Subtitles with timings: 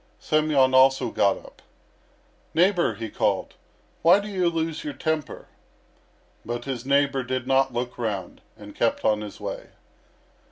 [0.17, 1.61] Semyon also got up.
[2.55, 3.53] "Neighbour," he called,
[4.01, 5.47] "why do you lose your temper?"
[6.43, 9.67] But his neighbour did not look round, and kept on his way.